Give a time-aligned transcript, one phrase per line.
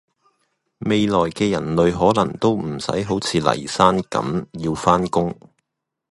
[0.79, 5.37] 未來既人類可能都唔洗好似黎生咁要返工